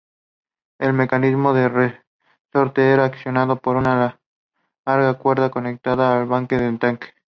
El 0.79 0.93
mecanismo 0.93 1.53
de 1.53 1.69
resorte 1.69 2.89
era 2.91 3.05
accionado 3.05 3.57
por 3.57 3.75
una 3.75 4.17
larga 4.83 5.13
cuerda 5.19 5.51
conectada 5.51 6.19
al 6.19 6.25
buque 6.25 6.55
atacante. 6.55 7.09